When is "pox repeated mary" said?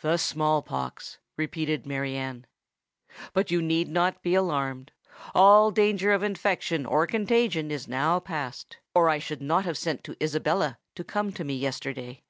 0.60-2.16